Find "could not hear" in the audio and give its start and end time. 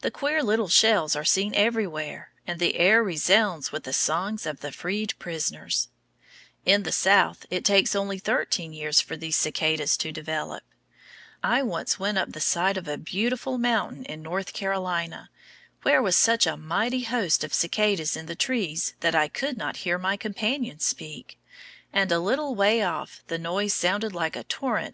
19.26-19.96